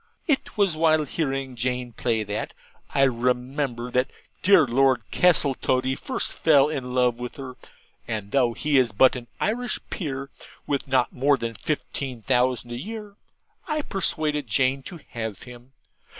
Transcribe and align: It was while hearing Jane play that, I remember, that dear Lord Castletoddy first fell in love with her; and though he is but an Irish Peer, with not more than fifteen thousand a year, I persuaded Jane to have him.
It 0.25 0.57
was 0.57 0.75
while 0.75 1.03
hearing 1.05 1.55
Jane 1.55 1.91
play 1.93 2.23
that, 2.23 2.55
I 2.89 3.03
remember, 3.03 3.91
that 3.91 4.09
dear 4.41 4.65
Lord 4.65 5.03
Castletoddy 5.11 5.93
first 5.95 6.31
fell 6.31 6.69
in 6.69 6.95
love 6.95 7.19
with 7.19 7.35
her; 7.35 7.53
and 8.07 8.31
though 8.31 8.53
he 8.53 8.79
is 8.79 8.93
but 8.93 9.15
an 9.15 9.27
Irish 9.39 9.79
Peer, 9.91 10.31
with 10.65 10.87
not 10.87 11.13
more 11.13 11.37
than 11.37 11.53
fifteen 11.53 12.23
thousand 12.23 12.71
a 12.71 12.77
year, 12.77 13.15
I 13.67 13.83
persuaded 13.83 14.47
Jane 14.47 14.81
to 14.89 15.01
have 15.11 15.43
him. 15.43 15.71